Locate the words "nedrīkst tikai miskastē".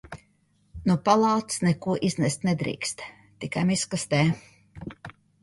2.49-4.25